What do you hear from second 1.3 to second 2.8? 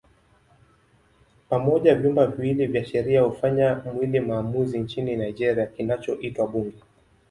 Pamoja vyumba viwili